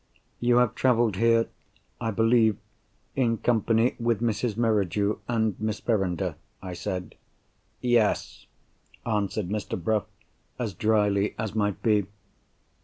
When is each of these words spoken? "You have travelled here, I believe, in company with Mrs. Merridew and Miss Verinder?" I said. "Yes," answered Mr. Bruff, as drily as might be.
"You 0.39 0.57
have 0.57 0.73
travelled 0.73 1.17
here, 1.17 1.47
I 1.99 2.09
believe, 2.09 2.57
in 3.15 3.37
company 3.37 3.95
with 3.99 4.19
Mrs. 4.19 4.57
Merridew 4.57 5.19
and 5.27 5.55
Miss 5.59 5.79
Verinder?" 5.79 6.37
I 6.59 6.73
said. 6.73 7.13
"Yes," 7.81 8.47
answered 9.05 9.49
Mr. 9.49 9.79
Bruff, 9.79 10.07
as 10.57 10.73
drily 10.73 11.35
as 11.37 11.53
might 11.53 11.83
be. 11.83 12.07